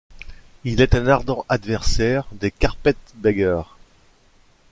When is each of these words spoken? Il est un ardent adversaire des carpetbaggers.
Il 0.63 0.81
est 0.81 0.95
un 0.95 1.05
ardent 1.05 1.45
adversaire 1.47 2.25
des 2.31 2.49
carpetbaggers. 2.49 3.61